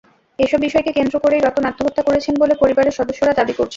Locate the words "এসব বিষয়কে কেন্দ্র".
0.39-1.15